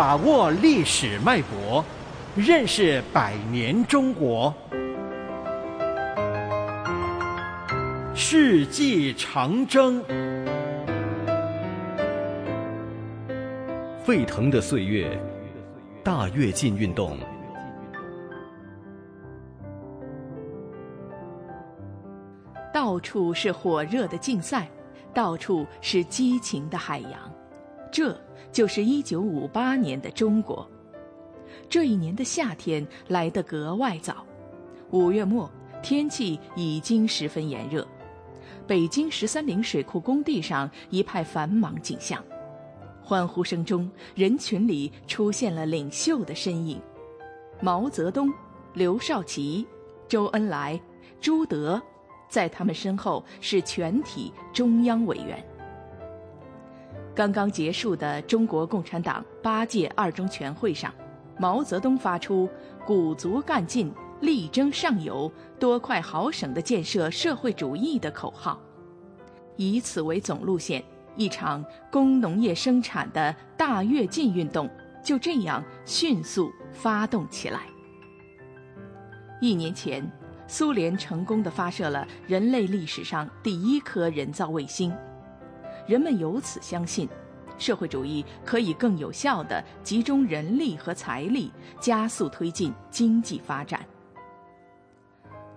[0.00, 1.84] 把握历史脉搏，
[2.34, 4.54] 认识百年中国。
[8.14, 10.02] 世纪长征，
[14.02, 15.20] 沸腾的岁月，
[16.02, 17.18] 大跃进运动。
[22.72, 24.66] 到处是火热的竞赛，
[25.12, 27.12] 到处是激情的海洋，
[27.90, 28.18] 这
[28.52, 30.68] 就是一九五八年的中国。
[31.68, 34.24] 这一年的夏天来得格外早，
[34.90, 35.50] 五月末
[35.82, 37.86] 天气已经十分炎热。
[38.66, 42.24] 北京十三陵水库工地上一派繁忙景象，
[43.02, 46.80] 欢呼声中，人群里出现了领袖的身影：
[47.60, 48.32] 毛泽东、
[48.74, 49.66] 刘少奇、
[50.08, 50.80] 周恩来、
[51.20, 51.80] 朱德。
[52.28, 55.44] 在他们身后是全体中央委员。
[57.14, 60.92] 刚刚结束的中国共产党八届二中全会上，
[61.38, 62.48] 毛泽东发出
[62.86, 68.60] “鼓足干劲，力争上游，多快好省的建设社会主义”的口号，
[69.56, 70.82] 以此为总路线，
[71.16, 74.70] 一场工农业生产的大跃进运动
[75.04, 77.62] 就这样迅速发动起来。
[79.40, 80.10] 一年前。
[80.52, 84.92] 苏联成功的发射了人类历史上第一颗人造卫星，
[85.90, 87.08] 人们由此相信，
[87.58, 93.84] 社会主义可以更有效地集中人力和财力，加速推进经济发展。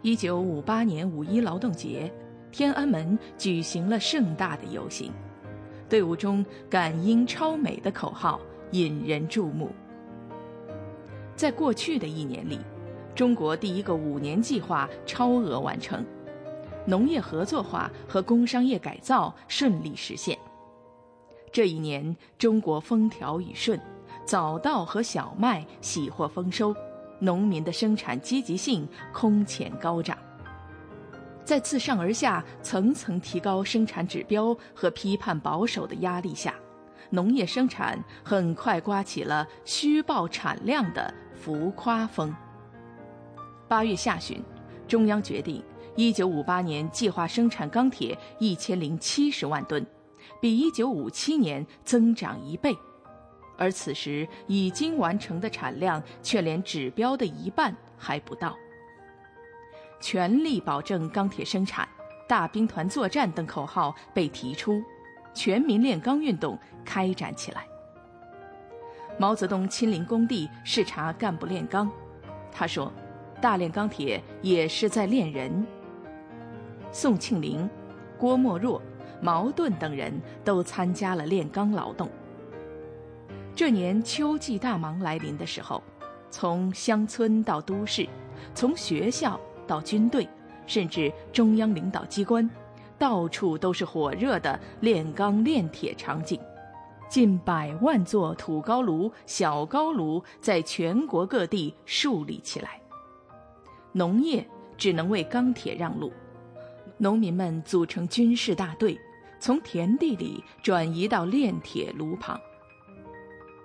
[0.00, 2.10] 一九五八年五一劳动节，
[2.50, 5.12] 天安门举行了盛大的游行，
[5.86, 9.68] 队伍中“感应超美”的口号引人注目。
[11.36, 12.58] 在过去的一年里。
[13.14, 16.02] 中国第一个五年计划超额完成，
[16.86, 20.38] 农业合作化和工商业改造顺利实现。
[21.52, 23.78] 这一年，中国风调雨顺，
[24.24, 26.74] 早稻和小麦喜获丰收，
[27.18, 30.16] 农民的生产积极性空前高涨。
[31.44, 36.54] 在自上而下层层提高生产指标和批判保守的压力下，
[37.10, 42.34] 农业生产很快刮起了虚报产量的浮夸风。
[43.68, 44.42] 八月下旬，
[44.86, 45.62] 中央决定，
[45.94, 49.86] 一九五八年计划生产钢铁一千零七十万吨，
[50.40, 52.74] 比一九五七年增长一倍，
[53.58, 58.56] 而此时已经完成的产量却连指标的一半还不到。
[60.00, 61.86] 全力保证钢铁生产、
[62.26, 64.82] 大兵团作战等口号被提出，
[65.34, 67.66] 全民炼钢运动开展起来。
[69.18, 71.90] 毛泽东亲临工地视察干部炼钢，
[72.50, 72.90] 他说。
[73.40, 75.66] 大炼钢铁也是在炼人。
[76.92, 77.68] 宋庆龄、
[78.18, 78.80] 郭沫若、
[79.20, 80.12] 茅盾等人
[80.44, 82.08] 都参加了炼钢劳动。
[83.54, 85.82] 这年秋季大忙来临的时候，
[86.30, 88.06] 从乡村到都市，
[88.54, 90.28] 从学校到军队，
[90.66, 92.48] 甚至中央领导机关，
[92.98, 96.38] 到处都是火热的炼钢炼铁场景。
[97.08, 102.80] 近百万座土高炉、小高炉在全国各地树立起来。
[103.92, 104.46] 农业
[104.78, 106.10] 只能为钢铁让路，
[106.98, 108.98] 农民们组成军事大队，
[109.40, 112.40] 从田地里转移到炼铁炉旁。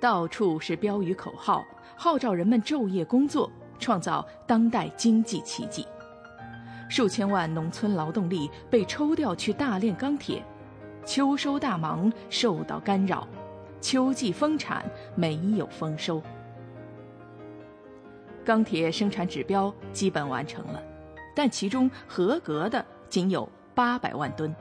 [0.00, 1.64] 到处是标语口号，
[1.96, 5.86] 号召人们昼夜工作，创造当代经济奇迹。
[6.88, 10.42] 数千万农村劳动力被抽调去大炼钢铁，
[11.04, 13.28] 秋收大忙受到干扰，
[13.80, 16.20] 秋季丰产没有丰收。
[18.44, 20.82] 钢铁生产指标基本完成了，
[21.36, 24.54] 但其中合格的仅有八百万吨，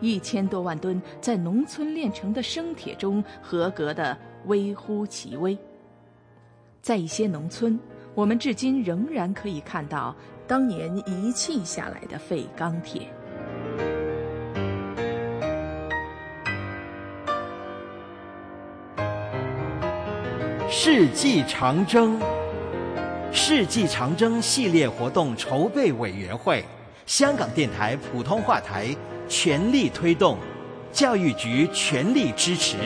[0.00, 5.56] 一千多万吨在农村炼成的生铁中合格的微乎其微。
[6.82, 7.78] 在一些农村，
[8.14, 10.14] 我们至今仍然可以看到
[10.48, 13.08] 当年遗弃下来的废钢铁。
[20.68, 22.20] 世纪长征。
[23.32, 26.64] 世纪长征系列活动筹备委员会，
[27.10, 28.86] 香港电台普通话台
[29.28, 30.38] 全力推动，
[30.92, 32.76] 教育局全力支持。